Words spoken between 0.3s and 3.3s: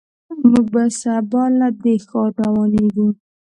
موږ به سبا له دې ښار روانېږو.